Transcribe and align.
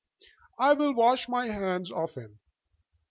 "I 0.57 0.73
will 0.73 0.95
wash 0.95 1.29
my 1.29 1.45
hands 1.49 1.91
of 1.91 2.15
him." 2.15 2.39